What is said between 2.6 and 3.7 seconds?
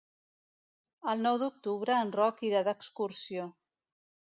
d'excursió.